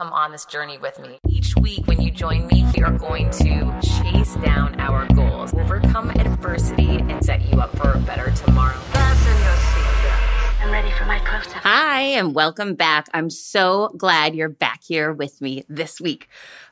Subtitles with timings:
[0.00, 1.18] come on this journey with me.
[1.28, 6.08] Each week, when you join me, we are going to chase down our goals, overcome
[6.12, 8.78] adversity, and set you up for a better tomorrow.
[8.78, 10.62] Fasten your seatbelts.
[10.62, 11.62] I'm ready for my close-up.
[11.64, 13.10] Hi, and welcome back.
[13.12, 16.30] I'm so glad you're back here with me this week.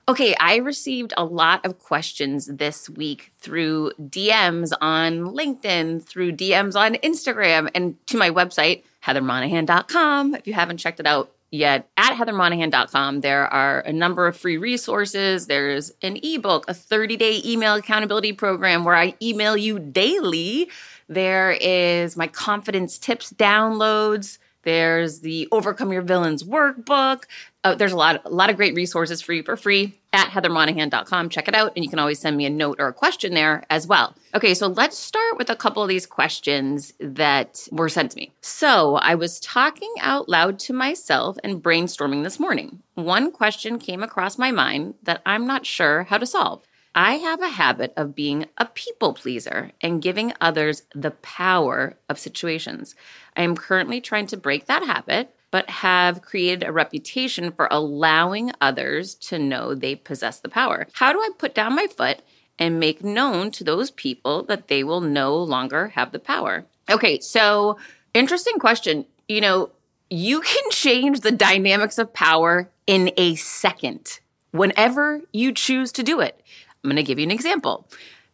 [0.08, 6.80] Okay, I received a lot of questions this week through DMs on LinkedIn, through DMs
[6.80, 10.34] on Instagram, and to my website, heathermonahan.com.
[10.34, 14.56] If you haven't checked it out yet, at heathermonahan.com, there are a number of free
[14.56, 15.46] resources.
[15.46, 20.68] There's an ebook, a 30 day email accountability program where I email you daily.
[21.08, 24.38] There is my confidence tips downloads.
[24.62, 27.24] There's the Overcome Your Villains workbook.
[27.64, 31.28] Uh, there's a lot, a lot of great resources for you for free at heathermonahan.com.
[31.28, 33.64] Check it out, and you can always send me a note or a question there
[33.68, 34.14] as well.
[34.34, 38.32] Okay, so let's start with a couple of these questions that were sent to me.
[38.40, 42.82] So I was talking out loud to myself and brainstorming this morning.
[42.94, 46.62] One question came across my mind that I'm not sure how to solve.
[46.94, 52.18] I have a habit of being a people pleaser and giving others the power of
[52.18, 52.96] situations.
[53.36, 58.52] I am currently trying to break that habit, but have created a reputation for allowing
[58.60, 60.86] others to know they possess the power.
[60.92, 62.20] How do I put down my foot
[62.58, 66.66] and make known to those people that they will no longer have the power?
[66.90, 67.78] Okay, so
[68.14, 69.06] interesting question.
[69.28, 69.70] You know,
[70.10, 74.20] you can change the dynamics of power in a second
[74.50, 76.42] whenever you choose to do it.
[76.82, 77.88] I'm going to give you an example.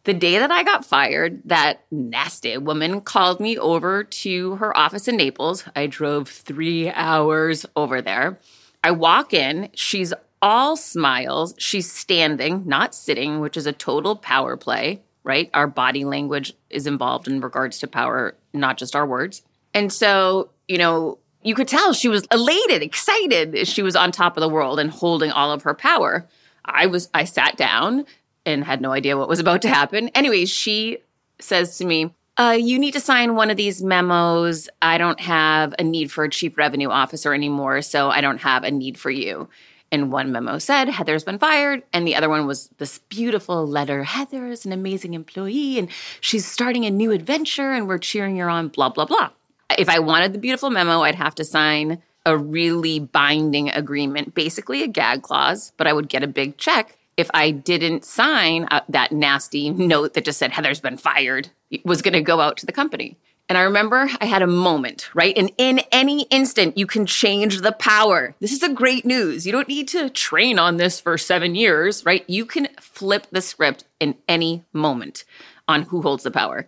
[0.05, 5.07] The day that I got fired, that nasty woman called me over to her office
[5.07, 5.65] in Naples.
[5.75, 8.39] I drove three hours over there.
[8.83, 11.55] I walk in, she's all smiles.
[11.57, 15.49] She's standing, not sitting, which is a total power play, right?
[15.55, 19.41] Our body language is involved in regards to power, not just our words.
[19.73, 23.67] And so, you know, you could tell she was elated, excited.
[23.67, 26.27] She was on top of the world and holding all of her power.
[26.63, 28.05] I was, I sat down
[28.45, 30.09] and had no idea what was about to happen.
[30.09, 30.99] Anyway, she
[31.39, 34.67] says to me, uh, you need to sign one of these memos.
[34.81, 38.63] I don't have a need for a chief revenue officer anymore, so I don't have
[38.63, 39.47] a need for you.
[39.91, 41.83] And one memo said, Heather's been fired.
[41.93, 46.45] And the other one was this beautiful letter Heather is an amazing employee and she's
[46.45, 49.29] starting a new adventure and we're cheering her on, blah, blah, blah.
[49.77, 54.83] If I wanted the beautiful memo, I'd have to sign a really binding agreement, basically
[54.83, 58.81] a gag clause, but I would get a big check if I didn't sign uh,
[58.89, 61.49] that nasty note that just said Heather's been fired,
[61.83, 63.17] was going to go out to the company.
[63.47, 65.37] And I remember I had a moment, right?
[65.37, 68.35] And in any instant, you can change the power.
[68.39, 69.45] This is the great news.
[69.45, 72.27] You don't need to train on this for seven years, right?
[72.27, 75.25] You can flip the script in any moment
[75.67, 76.67] on who holds the power.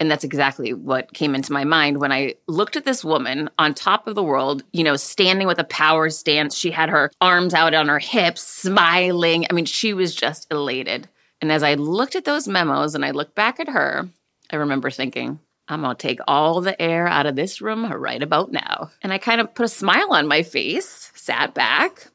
[0.00, 3.74] And that's exactly what came into my mind when I looked at this woman on
[3.74, 6.56] top of the world, you know, standing with a power stance.
[6.56, 9.46] She had her arms out on her hips, smiling.
[9.48, 11.08] I mean, she was just elated.
[11.40, 14.08] And as I looked at those memos and I looked back at her,
[14.50, 15.38] I remember thinking,
[15.68, 18.90] I'm going to take all the air out of this room right about now.
[19.02, 22.08] And I kind of put a smile on my face, sat back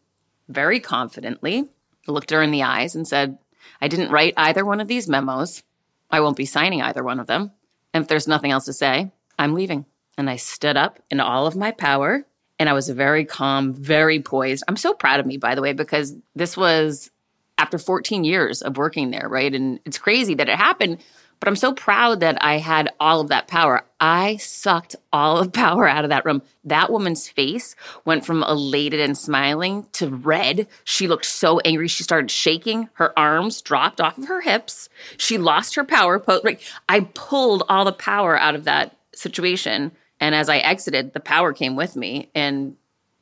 [0.48, 1.66] very confidently,
[2.08, 3.38] looked her in the eyes, and said,
[3.82, 5.64] I didn't write either one of these memos.
[6.12, 7.52] I won't be signing either one of them.
[8.00, 9.86] And if there's nothing else to say, I'm leaving.
[10.18, 12.26] And I stood up in all of my power
[12.58, 14.64] and I was very calm, very poised.
[14.70, 17.12] I'm so proud of me, by the way, because this was
[17.58, 19.54] after 14 years of working there, right?
[19.54, 21.00] And it's crazy that it happened,
[21.40, 23.86] but I'm so proud that I had all of that power.
[24.00, 26.42] I sucked all of power out of that room.
[26.64, 30.68] That woman's face went from elated and smiling to red.
[30.84, 31.88] She looked so angry.
[31.88, 32.90] She started shaking.
[32.94, 34.90] Her arms dropped off of her hips.
[35.18, 36.22] She lost her power.
[36.44, 36.62] Right.
[36.88, 39.92] I pulled all the power out of that situation.
[40.20, 42.76] And as I exited, the power came with me and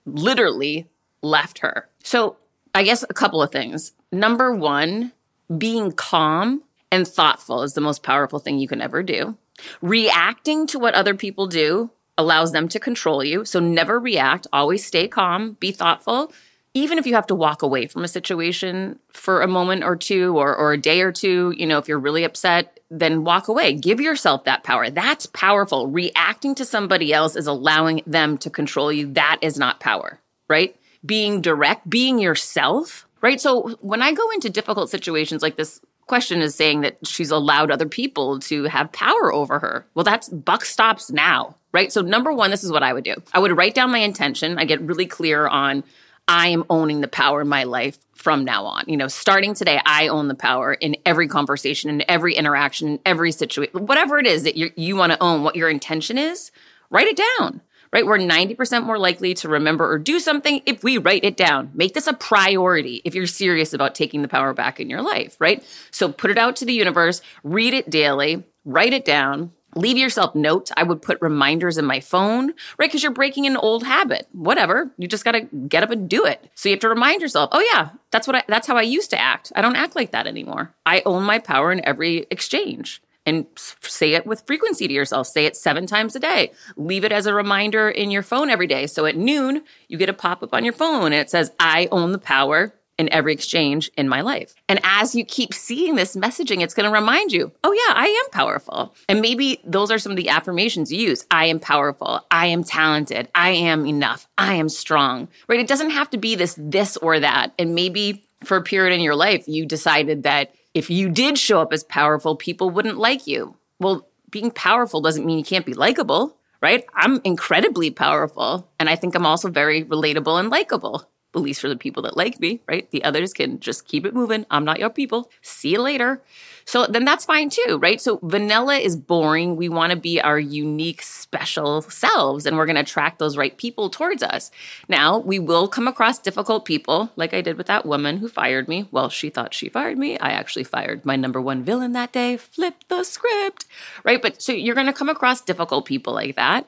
[0.05, 0.87] literally
[1.21, 1.87] left her.
[2.03, 2.37] So
[2.73, 3.91] I guess a couple of things.
[4.11, 5.11] Number one,
[5.55, 9.37] being calm and thoughtful is the most powerful thing you can ever do.
[9.81, 13.45] Reacting to what other people do allows them to control you.
[13.45, 16.31] So never react, always stay calm, be thoughtful.
[16.73, 20.37] Even if you have to walk away from a situation for a moment or two
[20.37, 23.73] or, or a day or two, you know, if you're really upset, then walk away.
[23.73, 24.89] Give yourself that power.
[24.89, 25.87] That's powerful.
[25.87, 29.11] Reacting to somebody else is allowing them to control you.
[29.13, 30.75] That is not power, right?
[31.05, 33.41] Being direct, being yourself, right?
[33.41, 37.69] So when I go into difficult situations like this question is saying that she's allowed
[37.69, 39.85] other people to have power over her.
[39.93, 41.91] Well, that's buck stops now, right?
[41.91, 44.57] So, number one, this is what I would do I would write down my intention.
[44.57, 45.83] I get really clear on
[46.27, 48.83] I am owning the power in my life from now on.
[48.87, 52.99] You know, starting today, I own the power in every conversation, in every interaction, in
[53.05, 56.51] every situation, whatever it is that you you want to own, what your intention is,
[56.89, 57.61] write it down
[57.93, 58.05] right?
[58.05, 61.71] We're 90% more likely to remember or do something if we write it down.
[61.73, 65.35] Make this a priority if you're serious about taking the power back in your life,
[65.39, 65.63] right?
[65.91, 70.35] So put it out to the universe, read it daily, write it down, leave yourself
[70.35, 70.71] notes.
[70.75, 72.89] I would put reminders in my phone, right?
[72.89, 74.27] Because you're breaking an old habit.
[74.31, 74.91] Whatever.
[74.97, 76.49] You just got to get up and do it.
[76.55, 79.09] So you have to remind yourself, oh yeah, that's what I, that's how I used
[79.11, 79.51] to act.
[79.55, 80.73] I don't act like that anymore.
[80.85, 83.01] I own my power in every exchange.
[83.27, 83.45] And
[83.81, 85.27] say it with frequency to yourself.
[85.27, 86.53] Say it seven times a day.
[86.77, 88.87] Leave it as a reminder in your phone every day.
[88.87, 91.89] So at noon, you get a pop up on your phone and it says, I
[91.91, 94.55] own the power in every exchange in my life.
[94.67, 98.07] And as you keep seeing this messaging, it's going to remind you, oh, yeah, I
[98.07, 98.95] am powerful.
[99.07, 102.25] And maybe those are some of the affirmations you use I am powerful.
[102.31, 103.29] I am talented.
[103.35, 104.27] I am enough.
[104.37, 105.59] I am strong, right?
[105.59, 107.53] It doesn't have to be this, this or that.
[107.59, 111.59] And maybe for a period in your life, you decided that if you did show
[111.59, 113.57] up as powerful, people wouldn't like you.
[113.79, 116.85] Well, being powerful doesn't mean you can't be likable, right?
[116.93, 118.69] I'm incredibly powerful.
[118.79, 122.17] And I think I'm also very relatable and likable at least for the people that
[122.17, 122.89] like me, right?
[122.91, 124.45] The others can just keep it moving.
[124.51, 125.29] I'm not your people.
[125.41, 126.21] See you later.
[126.65, 128.01] So then that's fine too, right?
[128.01, 129.55] So vanilla is boring.
[129.55, 133.57] We want to be our unique, special selves, and we're going to attract those right
[133.57, 134.51] people towards us.
[134.89, 138.67] Now, we will come across difficult people, like I did with that woman who fired
[138.67, 138.89] me.
[138.91, 140.19] Well, she thought she fired me.
[140.19, 142.35] I actually fired my number one villain that day.
[142.35, 143.65] Flip the script,
[144.03, 144.21] right?
[144.21, 146.67] But so you're going to come across difficult people like that.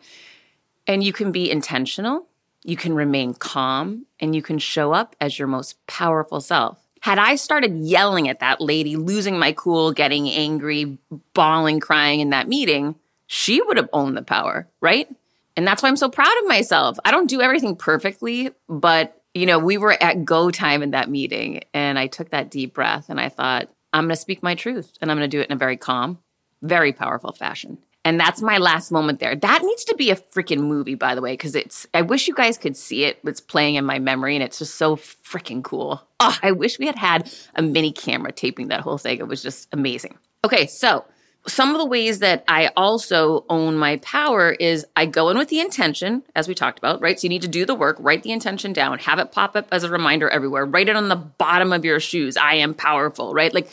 [0.88, 2.29] And you can be intentional
[2.64, 6.78] you can remain calm, and you can show up as your most powerful self.
[7.02, 10.98] Had I started yelling at that lady, losing my cool, getting angry,
[11.34, 12.96] bawling, crying in that meeting,
[13.28, 15.08] she would have owned the power, right?
[15.56, 16.98] And that's why I'm so proud of myself.
[17.06, 21.10] I don't do everything perfectly, but you know, we were at go time in that
[21.10, 24.56] meeting and I took that deep breath and I thought, I'm going to speak my
[24.56, 26.20] truth and I'm going to do it in a very calm,
[26.62, 27.78] very powerful fashion.
[28.06, 29.36] And that's my last moment there.
[29.36, 32.34] That needs to be a freaking movie, by the way, because it's, I wish you
[32.34, 33.20] guys could see it.
[33.26, 36.02] It's playing in my memory and it's just so freaking cool.
[36.20, 39.20] Oh, I wish we had had a mini camera taping that whole thing.
[39.20, 40.18] It was just amazing.
[40.46, 41.06] Okay, so
[41.48, 45.50] some of the ways that I also own my power is I go in with
[45.50, 47.20] the intention, as we talked about, right?
[47.20, 49.68] So you need to do the work, write the intention down, have it pop up
[49.72, 52.38] as a reminder everywhere, write it on the bottom of your shoes.
[52.38, 53.54] I am powerful, right?
[53.54, 53.70] Like,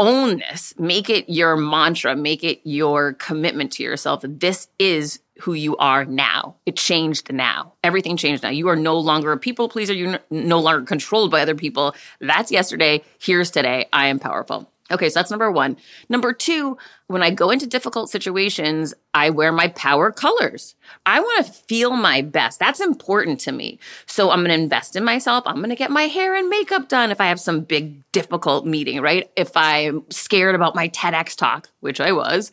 [0.00, 4.24] own this, make it your mantra, make it your commitment to yourself.
[4.26, 6.56] This is who you are now.
[6.66, 7.74] It changed now.
[7.82, 8.50] Everything changed now.
[8.50, 9.92] You are no longer a people pleaser.
[9.92, 11.94] You're no longer controlled by other people.
[12.20, 13.02] That's yesterday.
[13.18, 13.86] Here's today.
[13.92, 14.70] I am powerful.
[14.90, 15.78] Okay, so that's number one.
[16.10, 16.76] Number two,
[17.06, 20.74] when I go into difficult situations, I wear my power colors.
[21.06, 22.58] I want to feel my best.
[22.58, 23.78] That's important to me.
[24.04, 25.44] So I'm going to invest in myself.
[25.46, 28.66] I'm going to get my hair and makeup done if I have some big difficult
[28.66, 29.30] meeting, right?
[29.36, 32.52] If I'm scared about my TEDx talk, which I was,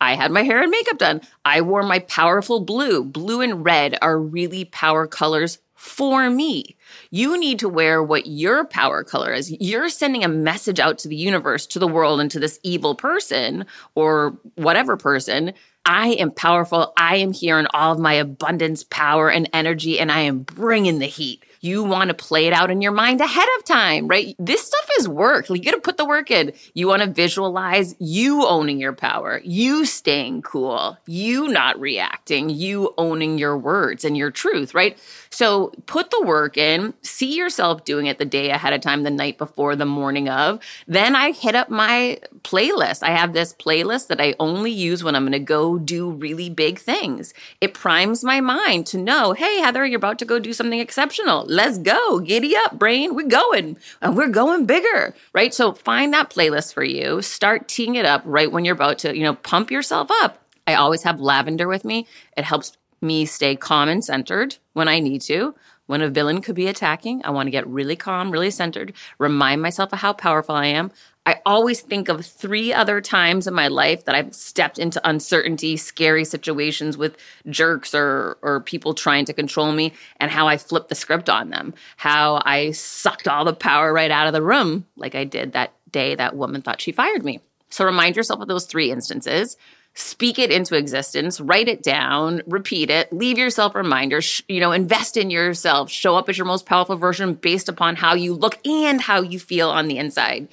[0.00, 1.20] I had my hair and makeup done.
[1.44, 3.04] I wore my powerful blue.
[3.04, 6.76] Blue and red are really power colors for me.
[7.10, 9.52] You need to wear what your power color is.
[9.60, 12.96] You're sending a message out to the universe, to the world, and to this evil
[12.96, 13.64] person
[13.94, 15.52] or whatever person.
[15.84, 16.92] I am powerful.
[16.96, 20.98] I am here in all of my abundance, power, and energy, and I am bringing
[20.98, 24.34] the heat you want to play it out in your mind ahead of time, right?
[24.38, 25.48] This stuff is work.
[25.48, 26.52] You got to put the work in.
[26.74, 32.94] You want to visualize you owning your power, you staying cool, you not reacting, you
[32.98, 34.98] owning your words and your truth, right?
[35.30, 39.10] So put the work in, see yourself doing it the day ahead of time, the
[39.10, 40.60] night before, the morning of.
[40.86, 43.02] Then I hit up my playlist.
[43.02, 46.50] I have this playlist that I only use when I'm going to go do really
[46.50, 47.34] big things.
[47.60, 51.46] It primes my mind to know, hey, Heather, you're about to go do something exceptional.
[51.48, 52.20] Let's go.
[52.20, 53.14] Giddy up, brain.
[53.14, 55.54] We're going and we're going bigger, right?
[55.54, 57.22] So find that playlist for you.
[57.22, 60.44] Start teeing it up right when you're about to, you know, pump yourself up.
[60.66, 62.06] I always have lavender with me.
[62.36, 65.54] It helps me stay calm and centered when I need to.
[65.86, 69.62] When a villain could be attacking, I want to get really calm, really centered, remind
[69.62, 70.92] myself of how powerful I am.
[71.28, 75.76] I always think of three other times in my life that I've stepped into uncertainty,
[75.76, 77.18] scary situations with
[77.50, 81.50] jerks or or people trying to control me and how I flipped the script on
[81.50, 81.74] them.
[81.98, 85.74] How I sucked all the power right out of the room like I did that
[85.92, 87.40] day that woman thought she fired me.
[87.68, 89.58] So remind yourself of those three instances
[89.94, 95.16] speak it into existence, write it down, repeat it, leave yourself reminders, you know, invest
[95.16, 99.00] in yourself, show up as your most powerful version based upon how you look and
[99.00, 100.48] how you feel on the inside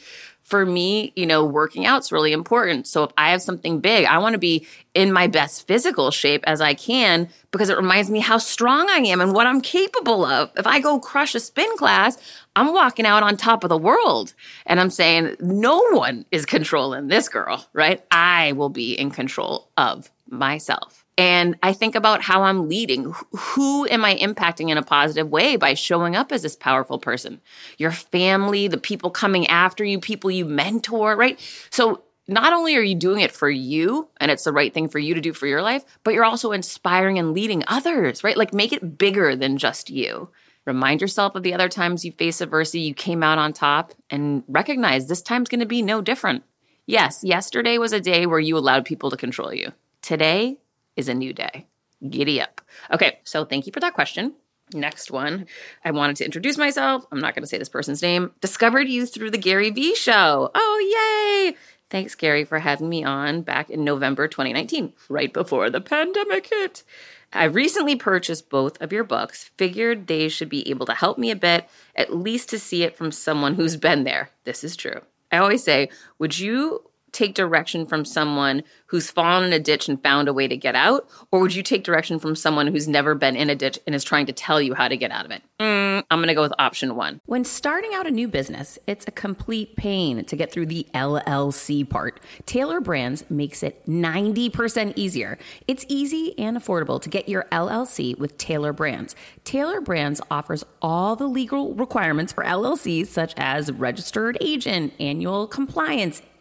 [0.46, 2.86] for me, you know, working out's really important.
[2.86, 6.44] So if I have something big, I want to be in my best physical shape
[6.46, 10.24] as I can because it reminds me how strong I am and what I'm capable
[10.24, 10.52] of.
[10.56, 12.18] If I go crush a spin class,
[12.56, 14.36] I'm walking out on top of the world
[14.68, 18.06] and I'm saying, no one is controlling this girl, right?
[18.12, 21.05] I will be in control of myself.
[21.18, 23.14] And I think about how I'm leading.
[23.32, 27.40] Who am I impacting in a positive way by showing up as this powerful person?
[27.78, 31.40] Your family, the people coming after you, people you mentor, right?
[31.70, 35.00] So not only are you doing it for you and it's the right thing for
[35.00, 38.36] you to do for your life, but you're also inspiring and leading others, right?
[38.36, 40.30] Like make it bigger than just you.
[40.66, 44.44] Remind yourself of the other times you faced adversity, you came out on top, and
[44.48, 46.44] recognize this time's gonna be no different.
[46.88, 49.72] Yes, yesterday was a day where you allowed people to control you.
[50.02, 50.58] Today
[50.96, 51.68] is a new day.
[52.10, 52.62] Giddy up.
[52.92, 54.34] Okay, so thank you for that question.
[54.74, 55.46] Next one.
[55.84, 57.06] I wanted to introduce myself.
[57.12, 58.32] I'm not going to say this person's name.
[58.42, 60.50] Discovered you through the Gary Vee show.
[60.54, 61.58] Oh, yay!
[61.92, 66.84] Thanks, Gary, for having me on back in November 2019, right before the pandemic hit.
[67.32, 71.30] I recently purchased both of your books, figured they should be able to help me
[71.30, 74.32] a bit, at least to see it from someone who's been there.
[74.46, 75.02] This is true.
[75.32, 80.02] I always say, would you take direction from someone who's fallen in a ditch and
[80.04, 81.10] found a way to get out?
[81.32, 84.04] Or would you take direction from someone who's never been in a ditch and is
[84.04, 85.42] trying to tell you how to get out of it?
[85.60, 87.22] Mm, I'm going to go with option one.
[87.26, 91.90] When starting out a new business, it's a complete pain to get through the LLC
[91.90, 92.20] part.
[92.46, 95.38] Tailor Brands makes it 90% easier.
[95.68, 99.16] It's easy and affordable to get your LLC with Tailor Brands.
[99.46, 106.22] Tailor Brands offers all the legal requirements for LLCs, such as registered agent, annual compliance,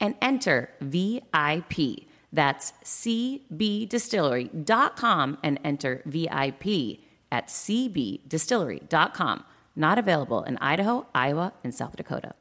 [0.00, 2.06] and enter VIP.
[2.32, 9.44] That's cbdistillery.com and enter VIP at cbdistillery.com.
[9.74, 12.34] Not available in Idaho, Iowa, and South Dakota.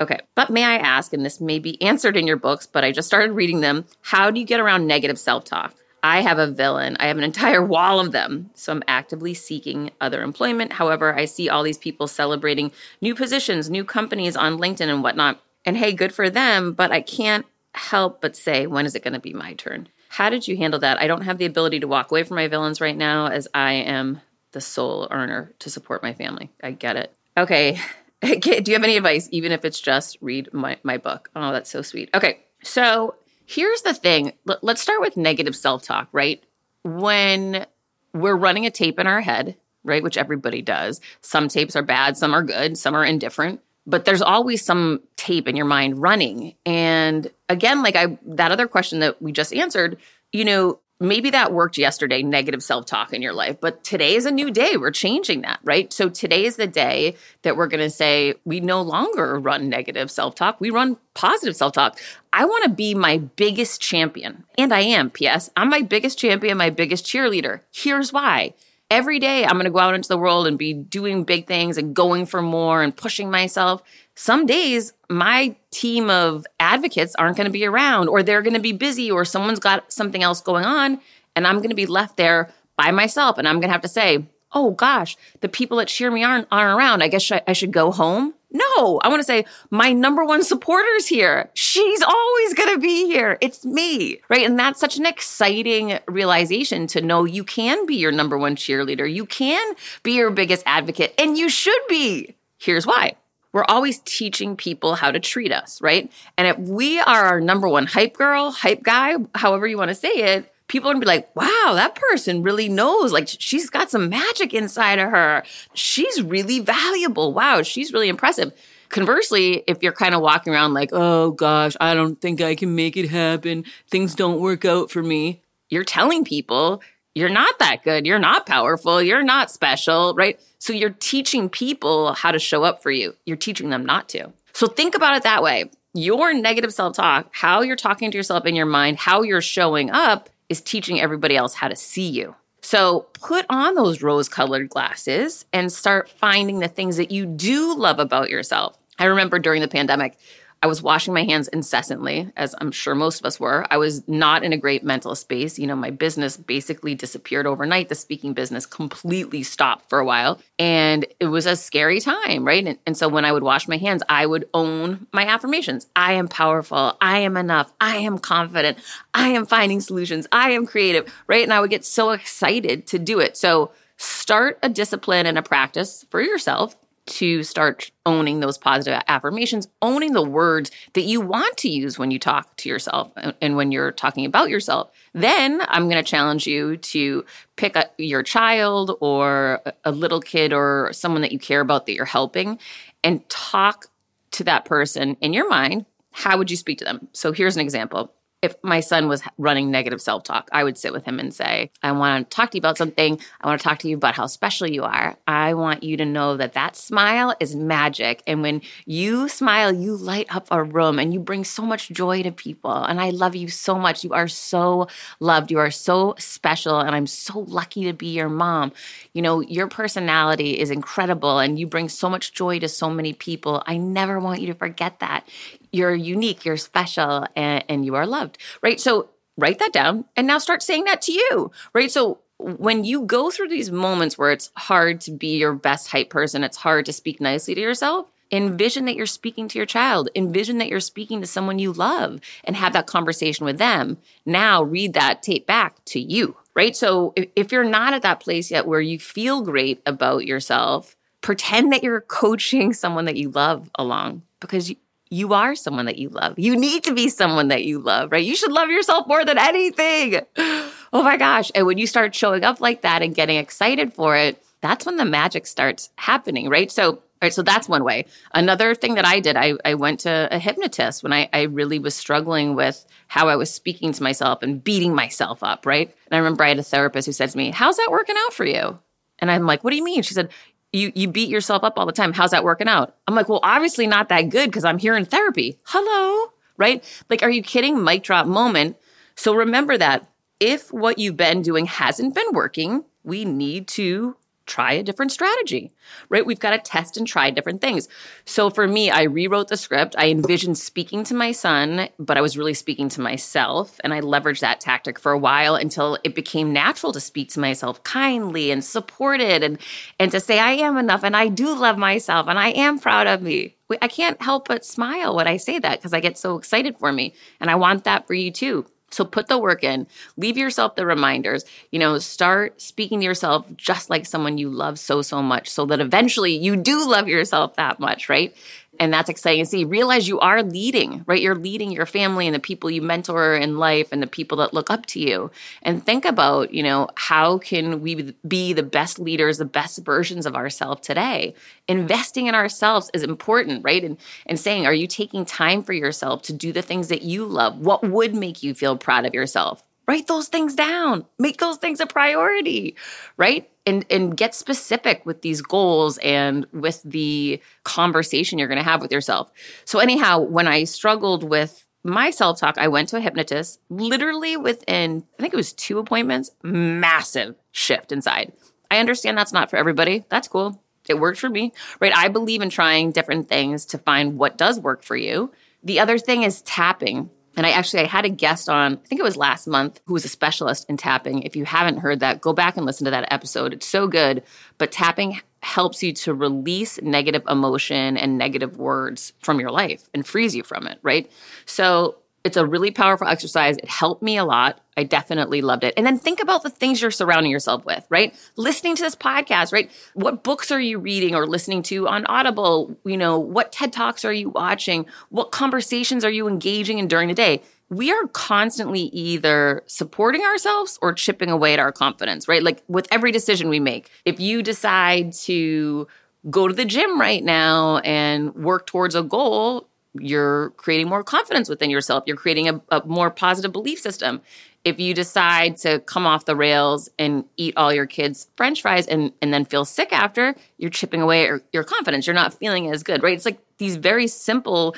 [0.00, 2.92] Okay, but may I ask, and this may be answered in your books, but I
[2.92, 3.84] just started reading them.
[4.00, 5.74] How do you get around negative self talk?
[6.02, 6.96] I have a villain.
[6.98, 8.48] I have an entire wall of them.
[8.54, 10.72] So I'm actively seeking other employment.
[10.72, 15.38] However, I see all these people celebrating new positions, new companies on LinkedIn and whatnot.
[15.64, 19.14] And hey, good for them, but I can't help but say, when is it going
[19.14, 19.88] to be my turn?
[20.08, 21.00] How did you handle that?
[21.00, 23.74] I don't have the ability to walk away from my villains right now as I
[23.74, 24.20] am
[24.52, 26.50] the sole earner to support my family.
[26.62, 27.14] I get it.
[27.36, 27.78] Okay,
[28.22, 31.30] do you have any advice, even if it's just read my, my book?
[31.36, 32.10] Oh, that's so sweet.
[32.12, 33.14] Okay, so
[33.46, 34.32] here's the thing.
[34.48, 36.42] L- let's start with negative self talk, right?
[36.82, 37.66] When
[38.12, 42.16] we're running a tape in our head, right, which everybody does, some tapes are bad,
[42.16, 43.60] some are good, some are indifferent.
[43.90, 46.54] But there's always some tape in your mind running.
[46.64, 49.98] And again, like I that other question that we just answered,
[50.32, 54.26] you know, maybe that worked yesterday, negative self talk in your life, but today is
[54.26, 54.76] a new day.
[54.76, 55.92] We're changing that, right?
[55.92, 60.10] So today is the day that we're going to say we no longer run negative
[60.10, 60.60] self talk.
[60.60, 61.98] We run positive self talk.
[62.32, 64.44] I want to be my biggest champion.
[64.56, 65.50] And I am, P.S.
[65.56, 67.60] I'm my biggest champion, my biggest cheerleader.
[67.72, 68.54] Here's why.
[68.90, 71.78] Every day I'm going to go out into the world and be doing big things
[71.78, 73.82] and going for more and pushing myself.
[74.16, 78.60] Some days my team of advocates aren't going to be around or they're going to
[78.60, 81.00] be busy or someone's got something else going on
[81.36, 83.38] and I'm going to be left there by myself.
[83.38, 86.48] And I'm going to have to say, "Oh gosh, the people that cheer me aren't,
[86.50, 87.02] aren't around.
[87.02, 91.06] I guess I should go home." No, I want to say my number one supporter's
[91.06, 91.50] here.
[91.54, 93.38] She's always going to be here.
[93.40, 94.44] It's me, right?
[94.44, 99.12] And that's such an exciting realization to know you can be your number one cheerleader.
[99.12, 102.34] You can be your biggest advocate and you should be.
[102.58, 103.14] Here's why
[103.52, 106.10] we're always teaching people how to treat us, right?
[106.36, 109.94] And if we are our number one hype girl, hype guy, however you want to
[109.94, 113.12] say it, people are gonna be like, wow, that person really knows.
[113.12, 115.42] Like, she's got some magic inside of her.
[115.74, 117.34] She's really valuable.
[117.34, 118.52] Wow, she's really impressive.
[118.88, 122.74] Conversely, if you're kind of walking around like, oh gosh, I don't think I can
[122.74, 126.80] make it happen, things don't work out for me, you're telling people
[127.14, 128.06] you're not that good.
[128.06, 129.02] You're not powerful.
[129.02, 130.38] You're not special, right?
[130.58, 133.16] So you're teaching people how to show up for you.
[133.26, 134.32] You're teaching them not to.
[134.52, 135.70] So think about it that way.
[135.92, 139.90] Your negative self talk, how you're talking to yourself in your mind, how you're showing
[139.90, 142.34] up is teaching everybody else how to see you.
[142.60, 147.74] So put on those rose colored glasses and start finding the things that you do
[147.74, 148.76] love about yourself.
[148.98, 150.18] I remember during the pandemic,
[150.62, 153.66] I was washing my hands incessantly, as I'm sure most of us were.
[153.70, 155.58] I was not in a great mental space.
[155.58, 157.88] You know, my business basically disappeared overnight.
[157.88, 160.38] The speaking business completely stopped for a while.
[160.58, 162.66] And it was a scary time, right?
[162.66, 166.14] And, and, so when I would wash my hands, I would own my affirmations I
[166.14, 166.94] am powerful.
[167.00, 167.72] I am enough.
[167.80, 168.76] I am confident.
[169.14, 170.26] I am finding solutions.
[170.30, 171.42] I am creative, right?
[171.42, 173.38] And I would get so excited to do it.
[173.38, 176.76] So start a discipline and a practice for yourself
[177.10, 182.10] to start owning those positive affirmations, owning the words that you want to use when
[182.10, 184.90] you talk to yourself and when you're talking about yourself.
[185.12, 187.24] Then I'm going to challenge you to
[187.56, 191.94] pick a, your child or a little kid or someone that you care about that
[191.94, 192.58] you're helping
[193.02, 193.86] and talk
[194.32, 195.86] to that person in your mind.
[196.12, 197.08] How would you speak to them?
[197.12, 200.92] So here's an example if my son was running negative self talk, I would sit
[200.92, 203.20] with him and say, I want to talk to you about something.
[203.40, 205.16] I want to talk to you about how special you are.
[205.26, 208.22] I want you to know that that smile is magic.
[208.26, 212.22] And when you smile, you light up a room and you bring so much joy
[212.22, 212.72] to people.
[212.72, 214.04] And I love you so much.
[214.04, 214.88] You are so
[215.20, 215.50] loved.
[215.50, 216.80] You are so special.
[216.80, 218.72] And I'm so lucky to be your mom.
[219.12, 223.12] You know, your personality is incredible and you bring so much joy to so many
[223.12, 223.62] people.
[223.66, 225.26] I never want you to forget that
[225.72, 228.80] you're unique, you're special, and, and you are loved, right?
[228.80, 231.90] So write that down and now start saying that to you, right?
[231.90, 236.10] So when you go through these moments where it's hard to be your best hype
[236.10, 240.08] person, it's hard to speak nicely to yourself, envision that you're speaking to your child,
[240.14, 243.98] envision that you're speaking to someone you love and have that conversation with them.
[244.24, 246.76] Now read that tape back to you, right?
[246.76, 251.72] So if, you're not at that place yet where you feel great about yourself, pretend
[251.72, 254.72] that you're coaching someone that you love along because
[255.10, 256.38] you, are someone that you love.
[256.38, 258.24] You need to be someone that you love, right?
[258.24, 260.20] You should love yourself more than anything.
[260.92, 261.52] Oh my gosh.
[261.54, 264.96] And when you start showing up like that and getting excited for it, that's when
[264.96, 266.68] the magic starts happening, right?
[266.68, 268.06] So right, so that's one way.
[268.34, 271.78] Another thing that I did, I, I went to a hypnotist when I, I really
[271.78, 275.86] was struggling with how I was speaking to myself and beating myself up, right?
[276.10, 278.32] And I remember I had a therapist who said to me, How's that working out
[278.32, 278.80] for you?
[279.20, 280.02] And I'm like, What do you mean?
[280.02, 280.30] She said,
[280.72, 282.12] you you beat yourself up all the time.
[282.12, 282.96] How's that working out?
[283.06, 285.58] I'm like, well, obviously not that good because I'm here in therapy.
[285.64, 286.84] Hello, right?
[287.08, 287.82] Like, are you kidding?
[287.82, 288.76] Mic drop moment.
[289.14, 294.16] So remember that if what you've been doing hasn't been working, we need to
[294.50, 295.70] try a different strategy,
[296.08, 296.26] right?
[296.26, 297.88] We've got to test and try different things.
[298.24, 299.94] So for me, I rewrote the script.
[299.96, 303.78] I envisioned speaking to my son, but I was really speaking to myself.
[303.84, 307.40] And I leveraged that tactic for a while until it became natural to speak to
[307.40, 309.58] myself kindly and supported and,
[309.98, 313.06] and to say, I am enough and I do love myself and I am proud
[313.06, 313.56] of me.
[313.80, 316.92] I can't help but smile when I say that because I get so excited for
[316.92, 317.14] me.
[317.40, 318.66] And I want that for you too.
[318.90, 323.46] So put the work in, leave yourself the reminders, you know, start speaking to yourself
[323.56, 327.54] just like someone you love so, so much so that eventually you do love yourself
[327.56, 328.34] that much, right?
[328.80, 329.64] And that's exciting to see.
[329.64, 331.20] Realize you are leading, right?
[331.20, 334.54] You're leading your family and the people you mentor in life and the people that
[334.54, 335.30] look up to you.
[335.62, 340.24] And think about, you know, how can we be the best leaders, the best versions
[340.24, 341.34] of ourselves today?
[341.68, 343.84] Investing in ourselves is important, right?
[343.84, 347.26] And, and saying, are you taking time for yourself to do the things that you
[347.26, 347.58] love?
[347.58, 349.62] What would make you feel proud of yourself?
[349.90, 351.04] Write those things down.
[351.18, 352.76] Make those things a priority,
[353.16, 353.50] right?
[353.66, 358.82] And and get specific with these goals and with the conversation you're going to have
[358.82, 359.32] with yourself.
[359.64, 365.02] So anyhow, when I struggled with my self-talk, I went to a hypnotist literally within
[365.18, 368.32] I think it was two appointments, massive shift inside.
[368.70, 370.04] I understand that's not for everybody.
[370.08, 370.62] That's cool.
[370.88, 371.92] It worked for me, right?
[371.96, 375.32] I believe in trying different things to find what does work for you.
[375.64, 379.00] The other thing is tapping and I actually I had a guest on, I think
[379.00, 381.22] it was last month, who was a specialist in tapping.
[381.22, 383.52] If you haven't heard that, go back and listen to that episode.
[383.52, 384.22] It's so good.
[384.58, 390.06] But tapping helps you to release negative emotion and negative words from your life and
[390.06, 391.10] frees you from it, right?
[391.46, 393.56] So it's a really powerful exercise.
[393.56, 394.60] It helped me a lot.
[394.76, 395.74] I definitely loved it.
[395.76, 398.14] And then think about the things you're surrounding yourself with, right?
[398.36, 399.70] Listening to this podcast, right?
[399.94, 402.76] What books are you reading or listening to on Audible?
[402.84, 404.86] You know, what TED Talks are you watching?
[405.08, 407.42] What conversations are you engaging in during the day?
[407.70, 412.42] We are constantly either supporting ourselves or chipping away at our confidence, right?
[412.42, 413.90] Like with every decision we make.
[414.04, 415.86] If you decide to
[416.28, 421.48] go to the gym right now and work towards a goal, you're creating more confidence
[421.48, 422.04] within yourself.
[422.06, 424.20] You're creating a, a, more positive belief system.
[424.64, 428.86] If you decide to come off the rails and eat all your kids' french fries
[428.86, 432.06] and, and then feel sick after, you're chipping away at your confidence.
[432.06, 433.14] You're not feeling as good, right?
[433.14, 434.76] It's like these very simple,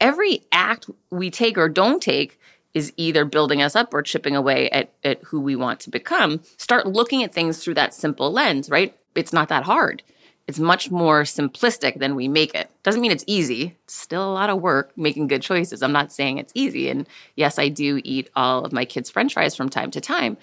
[0.00, 2.38] every act we take or don't take
[2.74, 6.40] is either building us up or chipping away at, at who we want to become.
[6.56, 8.96] Start looking at things through that simple lens, right?
[9.14, 10.02] It's not that hard
[10.46, 12.70] it's much more simplistic than we make it.
[12.82, 13.76] Doesn't mean it's easy.
[13.84, 15.82] It's still a lot of work making good choices.
[15.82, 16.88] I'm not saying it's easy.
[16.88, 20.36] And yes, I do eat all of my kids' french fries from time to time.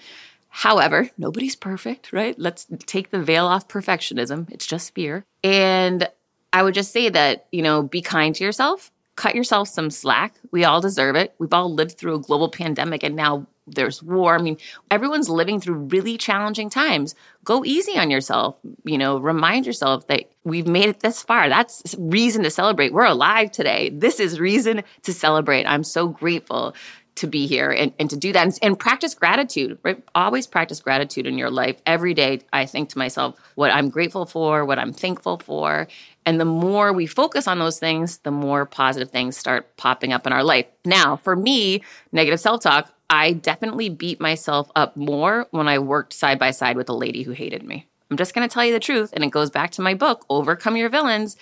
[0.48, 2.36] However, nobody's perfect, right?
[2.38, 4.50] Let's take the veil off perfectionism.
[4.50, 5.24] It's just fear.
[5.44, 6.08] And
[6.52, 10.34] I would just say that, you know, be kind to yourself, cut yourself some slack.
[10.50, 11.34] We all deserve it.
[11.38, 14.34] We've all lived through a global pandemic and now there's war.
[14.34, 14.56] I mean,
[14.90, 17.14] everyone's living through really challenging times.
[17.44, 18.56] Go easy on yourself.
[18.84, 21.48] You know, remind yourself that we've made it this far.
[21.48, 22.92] That's reason to celebrate.
[22.92, 23.90] We're alive today.
[23.90, 25.64] This is reason to celebrate.
[25.64, 26.74] I'm so grateful
[27.16, 30.02] to be here and, and to do that and, and, practice gratitude, right?
[30.14, 31.76] Always practice gratitude in your life.
[31.84, 35.86] Every day, I think to myself what I'm grateful for, what I'm thankful for.
[36.30, 40.28] And the more we focus on those things, the more positive things start popping up
[40.28, 40.66] in our life.
[40.84, 46.12] Now, for me, negative self talk, I definitely beat myself up more when I worked
[46.12, 47.88] side by side with a lady who hated me.
[48.12, 49.10] I'm just going to tell you the truth.
[49.12, 51.36] And it goes back to my book, Overcome Your Villains.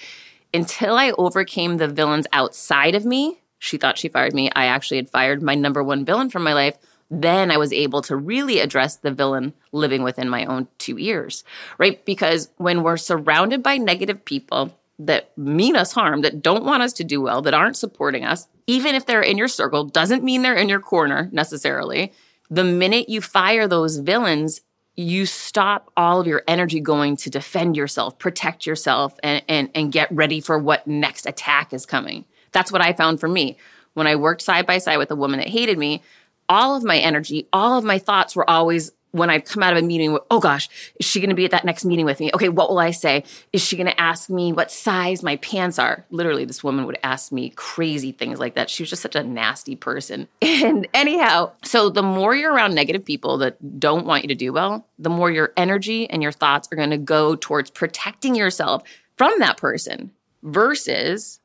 [0.54, 4.48] Until I overcame the villains outside of me, she thought she fired me.
[4.56, 6.78] I actually had fired my number one villain from my life.
[7.10, 11.42] Then I was able to really address the villain living within my own two ears,
[11.78, 12.04] right?
[12.04, 16.92] Because when we're surrounded by negative people, that mean us harm, that don't want us
[16.94, 20.42] to do well, that aren't supporting us, even if they're in your circle, doesn't mean
[20.42, 22.12] they're in your corner necessarily.
[22.50, 24.60] The minute you fire those villains,
[24.96, 29.92] you stop all of your energy going to defend yourself, protect yourself, and, and, and
[29.92, 32.24] get ready for what next attack is coming.
[32.50, 33.56] That's what I found for me.
[33.94, 36.02] When I worked side by side with a woman that hated me,
[36.48, 39.82] all of my energy, all of my thoughts were always when I'd come out of
[39.82, 42.30] a meeting, oh gosh, is she going to be at that next meeting with me?
[42.34, 43.24] Okay, what will I say?
[43.52, 46.04] Is she going to ask me what size my pants are?
[46.10, 48.68] Literally, this woman would ask me crazy things like that.
[48.68, 50.28] She was just such a nasty person.
[50.58, 54.52] And anyhow, so the more you're around negative people that don't want you to do
[54.52, 58.82] well, the more your energy and your thoughts are going to go towards protecting yourself
[59.16, 60.10] from that person
[60.42, 61.38] versus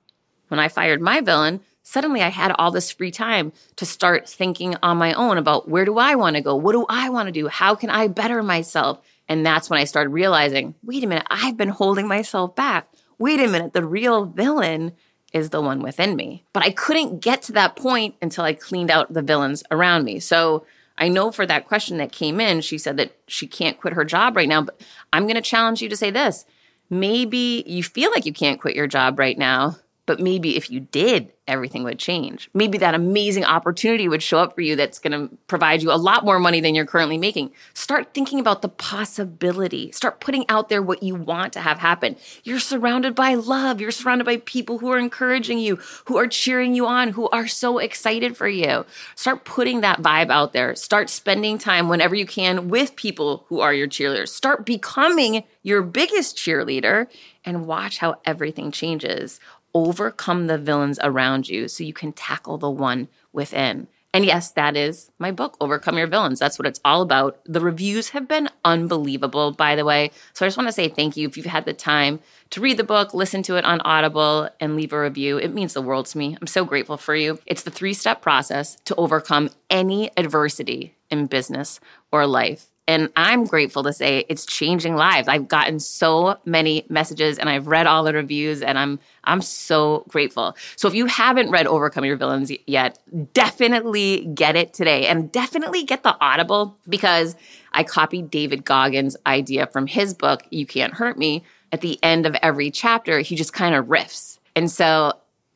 [0.48, 4.76] when I fired my villain, suddenly I had all this free time to start thinking
[4.82, 6.56] on my own about where do I want to go?
[6.56, 7.48] What do I want to do?
[7.48, 9.00] How can I better myself?
[9.30, 12.88] And that's when I started realizing wait a minute, I've been holding myself back.
[13.20, 14.94] Wait a minute, the real villain
[15.34, 16.44] is the one within me.
[16.54, 20.20] But I couldn't get to that point until I cleaned out the villains around me.
[20.20, 20.66] So
[20.98, 24.06] I know for that question that came in, she said that she can't quit her
[24.06, 24.62] job right now.
[24.62, 24.80] But
[25.12, 26.46] I'm going to challenge you to say this.
[26.90, 30.82] Maybe you feel like you can't quit your job right now, but maybe if you
[30.82, 32.50] did, everything would change.
[32.54, 35.96] Maybe that amazing opportunity would show up for you that's going to provide you a
[35.96, 37.52] lot more money than you're currently making.
[37.74, 39.92] Start thinking about the possibility.
[39.92, 42.16] Start putting out there what you want to have happen.
[42.44, 43.82] You're surrounded by love.
[43.82, 47.48] You're surrounded by people who are encouraging you, who are cheering you on, who are
[47.48, 48.86] so excited for you.
[49.16, 50.76] Start putting that vibe out there.
[50.76, 54.30] Start spending time whenever you can with people who are your cheerleaders.
[54.30, 57.08] Start becoming your biggest cheerleader
[57.46, 59.40] and watch how everything changes
[59.74, 63.88] overcome the villains around you so you can tackle the one within.
[64.16, 66.38] And yes, that is my book, Overcome Your Villains.
[66.38, 67.40] That's what it's all about.
[67.46, 70.12] The reviews have been unbelievable, by the way.
[70.34, 72.20] So I just want to say thank you if you've had the time
[72.52, 75.40] to read the book, listen to it on Audible, and leave a review.
[75.40, 76.38] It means the world to me.
[76.40, 77.40] I'm so grateful for you.
[77.48, 81.80] It's the three step process to overcome any adversity in business
[82.12, 82.68] or life.
[82.86, 85.30] And I'm grateful to say it's changing lives.
[85.30, 90.04] I've gotten so many messages and I've read all the reviews and I'm I'm so
[90.10, 90.58] grateful.
[90.76, 93.00] So if you haven't read Overcome Your Villains yet,
[93.34, 97.38] definitely get it today and definitely get the Audible because
[97.72, 101.44] I copied David Goggins' idea from his book You Can't Hurt Me.
[101.72, 104.40] At the end of every chapter, he just kind of riffs.
[104.56, 105.14] And so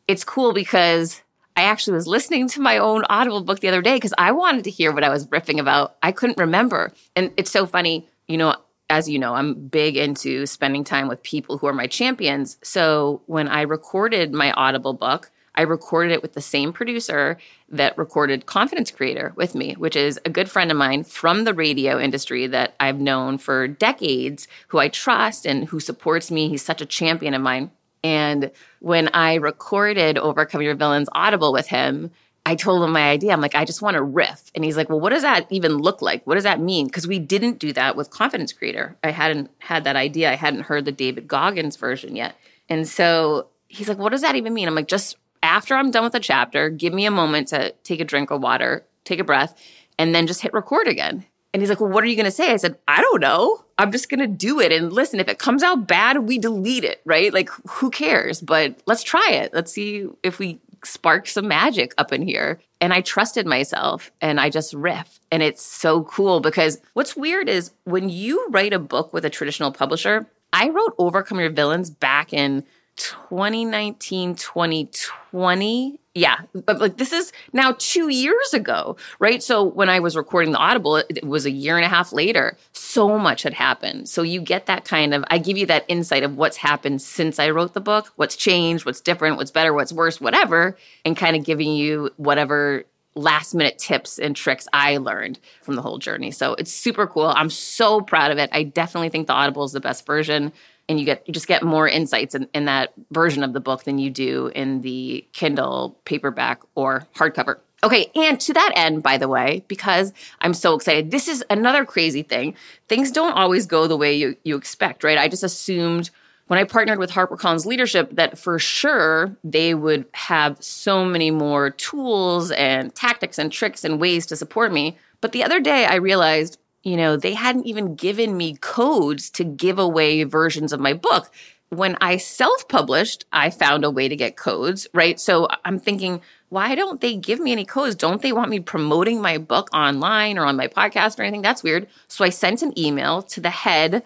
[0.08, 1.22] it's cool because
[1.58, 4.64] I actually was listening to my own Audible book the other day because I wanted
[4.66, 5.98] to hear what I was riffing about.
[6.04, 6.94] I couldn't remember.
[7.16, 8.56] And it's so funny, you know,
[8.92, 12.60] as you know, I'm big into spending time with people who are my champions.
[12.62, 17.40] So when I recorded my Audible book, I recorded it with the same producer
[17.70, 21.56] that recorded Confidence Creator with me, which is a good friend of mine from the
[21.56, 26.50] radio industry that I've known for decades, who I trust and who supports me.
[26.50, 27.72] He's such a champion of mine.
[28.08, 32.12] And when I recorded Overcome Your Villains Audible with him,
[32.46, 33.34] I told him my idea.
[33.34, 34.50] I'm like, I just want to riff.
[34.56, 36.26] And he's like, Well, what does that even look like?
[36.26, 36.88] What does that mean?
[36.88, 38.96] Because we didn't do that with Confidence Creator.
[39.04, 40.32] I hadn't had that idea.
[40.32, 42.36] I hadn't heard the David Goggins version yet.
[42.70, 44.70] And so he's like, What does that even mean?
[44.70, 48.00] I'm like, Just after I'm done with the chapter, give me a moment to take
[48.00, 49.54] a drink of water, take a breath,
[50.00, 51.26] and then just hit record again.
[51.54, 52.52] And he's like, Well, what are you going to say?
[52.52, 53.64] I said, I don't know.
[53.78, 54.72] I'm just going to do it.
[54.72, 57.34] And listen, if it comes out bad, we delete it, right?
[57.34, 58.42] Like, who cares?
[58.42, 59.54] But let's try it.
[59.54, 62.60] Let's see if we spark some magic up in here.
[62.80, 65.20] And I trusted myself and I just riff.
[65.32, 69.30] And it's so cool because what's weird is when you write a book with a
[69.30, 72.64] traditional publisher, I wrote Overcome Your Villains back in
[72.98, 79.44] 2019, 2020 yeah, but like this is now two years ago, right?
[79.44, 82.58] So when I was recording the Audible, it, was a year and a half later.
[82.72, 84.10] So much had happened.
[84.10, 87.38] So you get that kind of, I give you that insight of what's happened since
[87.38, 91.36] I wrote the book, what's changed, what's different, what's better, what's worse, whatever, and kind
[91.36, 96.32] of giving you whatever last minute tips and tricks I learned from the whole journey.
[96.32, 97.28] So it's super cool.
[97.28, 98.50] I'm so proud of it.
[98.52, 100.52] I definitely think the Audible is the best version
[100.90, 103.84] and you get you just get more insights in, in that version of the book
[103.84, 107.58] than you do in the Kindle paperback or hardcover.
[107.84, 111.86] Okay, and to that end, by the way, because I'm so excited, this is another
[111.86, 112.56] crazy thing.
[112.90, 115.18] Things don't always go the way you, you expect, right?
[115.18, 116.10] I just assumed
[116.48, 121.70] when I partnered with HarperCollins Leadership that for sure they would have so many more
[121.70, 124.98] tools and tactics and tricks and ways to support me.
[125.22, 129.44] But the other day I realized you know, they hadn't even given me codes to
[129.44, 131.32] give away versions of my book.
[131.70, 135.20] When I self published, I found a way to get codes, right?
[135.20, 137.96] So I'm thinking, why don't they give me any codes?
[137.96, 141.42] Don't they want me promoting my book online or on my podcast or anything?
[141.42, 141.88] That's weird.
[142.08, 144.04] So I sent an email to the head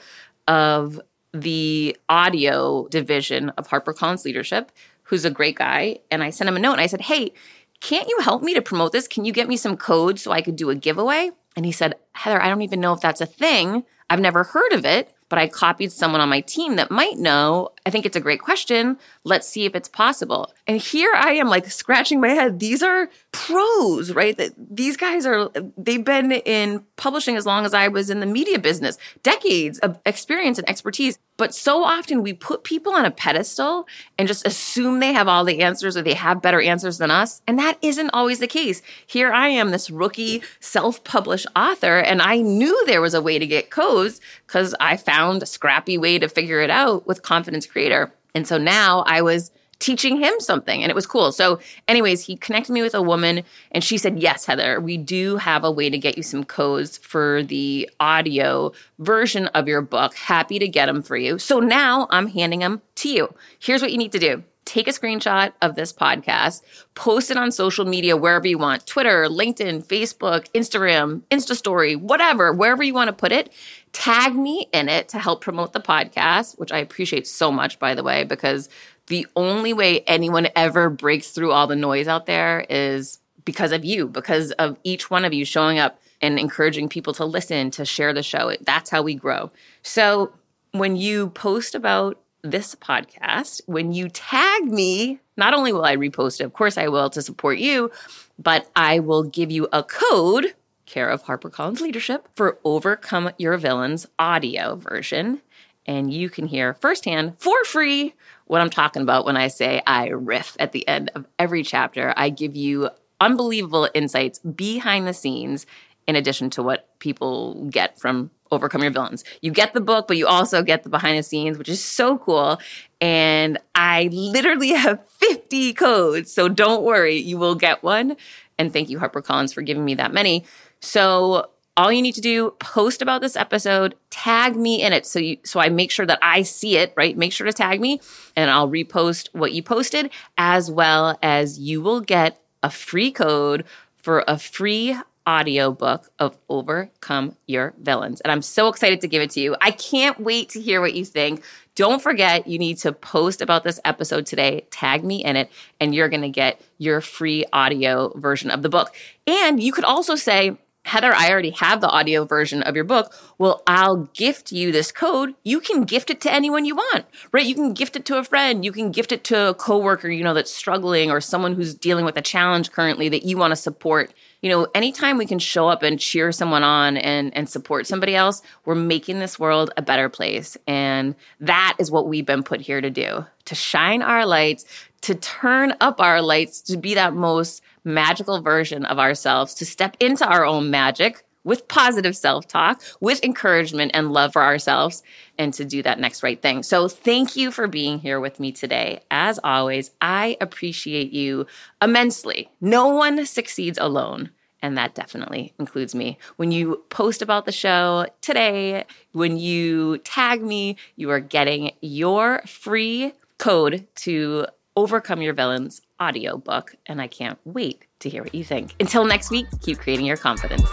[0.47, 0.99] of
[1.33, 4.71] the audio division of HarperCollins Leadership,
[5.03, 5.99] who's a great guy.
[6.09, 7.33] And I sent him a note and I said, Hey,
[7.79, 9.07] can't you help me to promote this?
[9.07, 11.31] Can you get me some codes so I could do a giveaway?
[11.55, 13.83] And he said, Heather, I don't even know if that's a thing.
[14.09, 17.69] I've never heard of it, but I copied someone on my team that might know.
[17.85, 18.97] I think it's a great question.
[19.23, 20.53] Let's see if it's possible.
[20.67, 22.59] And here I am like scratching my head.
[22.59, 24.39] These are pros, right?
[24.57, 28.59] These guys are, they've been in publishing as long as I was in the media
[28.59, 31.17] business, decades of experience and expertise.
[31.37, 35.43] But so often we put people on a pedestal and just assume they have all
[35.43, 37.41] the answers or they have better answers than us.
[37.47, 38.83] And that isn't always the case.
[39.07, 43.39] Here I am, this rookie self published author, and I knew there was a way
[43.39, 47.65] to get codes because I found a scrappy way to figure it out with Confidence
[47.71, 48.13] creator.
[48.35, 51.31] And so now I was teaching him something and it was cool.
[51.31, 55.37] So, anyways, he connected me with a woman and she said, Yes, Heather, we do
[55.37, 60.15] have a way to get you some codes for the audio version of your book.
[60.15, 61.39] Happy to get them for you.
[61.39, 63.33] So now I'm handing them to you.
[63.59, 66.61] Here's what you need to do take a screenshot of this podcast,
[66.93, 72.53] post it on social media wherever you want Twitter, LinkedIn, Facebook, Instagram, Insta Story, whatever,
[72.53, 73.51] wherever you want to put it.
[73.91, 77.95] Tag me in it to help promote the podcast, which I appreciate so much, by
[77.95, 78.69] the way, because
[79.07, 83.83] the only way anyone ever breaks through all the noise out there is because of
[83.83, 87.83] you, because of each one of you showing up and encouraging people to listen, to
[87.83, 88.55] share the show.
[88.61, 89.51] That's how we grow.
[89.81, 90.33] So
[90.71, 96.39] when you post about this podcast, when you tag me, not only will I repost
[96.39, 97.91] it, of course I will to support you,
[98.39, 100.53] but I will give you a code,
[100.85, 105.41] care of HarperCollins Leadership, for Overcome Your Villains audio version.
[105.85, 108.13] And you can hear firsthand for free
[108.45, 112.13] what I'm talking about when I say I riff at the end of every chapter.
[112.15, 115.65] I give you unbelievable insights behind the scenes
[116.07, 119.23] in addition to what people get from Overcome Your Villains.
[119.41, 122.17] You get the book, but you also get the behind the scenes, which is so
[122.17, 122.59] cool.
[122.99, 126.31] And I literally have 50 codes.
[126.31, 128.17] So don't worry, you will get one.
[128.57, 130.45] And thank you, HarperCollins, for giving me that many.
[130.81, 135.19] So all you need to do post about this episode tag me in it so
[135.19, 137.99] you so i make sure that i see it right make sure to tag me
[138.35, 143.63] and i'll repost what you posted as well as you will get a free code
[143.95, 148.21] for a free audiobook of overcome your villains.
[148.21, 149.55] And i'm so excited to give it to you.
[149.61, 151.43] I can't wait to hear what you think.
[151.75, 155.95] Don't forget you need to post about this episode today tag me in it and
[155.95, 158.93] you're going to get your free audio version of the book.
[159.25, 163.13] And you could also say Heather, I already have the audio version of your book.
[163.37, 165.35] Well, I'll gift you this code.
[165.43, 167.45] You can gift it to anyone you want, right?
[167.45, 168.65] You can gift it to a friend.
[168.65, 172.03] You can gift it to a coworker, you know, that's struggling or someone who's dealing
[172.03, 174.11] with a challenge currently that you want to support.
[174.41, 178.15] You know, anytime we can show up and cheer someone on and, and support somebody
[178.15, 180.57] else, we're making this world a better place.
[180.65, 184.65] And that is what we've been put here to do to shine our lights,
[185.01, 189.97] to turn up our lights, to be that most magical version of ourselves, to step
[189.99, 195.03] into our own magic with positive self talk, with encouragement and love for ourselves,
[195.37, 196.63] and to do that next right thing.
[196.63, 199.01] So, thank you for being here with me today.
[199.09, 201.47] As always, I appreciate you
[201.81, 202.49] immensely.
[202.59, 204.31] No one succeeds alone.
[204.63, 206.19] And that definitely includes me.
[206.35, 212.43] When you post about the show today, when you tag me, you are getting your
[212.45, 218.43] free code to overcome your villains audiobook, and I can't wait to hear what you
[218.43, 218.75] think.
[218.79, 220.69] Until next week, keep creating your confidence.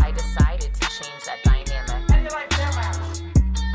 [0.00, 2.10] I decided to change that dynamic.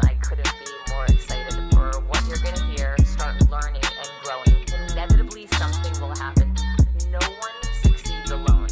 [0.04, 4.64] I couldn't be more excited for what you're going to hear, start learning and growing.
[4.92, 6.56] Inevitably, something will happen.
[7.12, 7.54] No one
[7.84, 8.68] succeeds alone.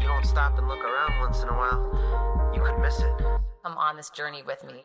[0.00, 3.12] You don't stop and look around once in a while, you could miss it.
[3.62, 4.84] Come on this journey with me.